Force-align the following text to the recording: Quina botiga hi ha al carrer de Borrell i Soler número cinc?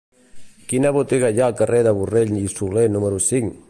Quina 0.71 0.91
botiga 0.95 1.31
hi 1.37 1.43
ha 1.43 1.51
al 1.51 1.55
carrer 1.61 1.85
de 1.89 1.95
Borrell 2.01 2.35
i 2.43 2.47
Soler 2.57 2.91
número 2.99 3.27
cinc? 3.33 3.59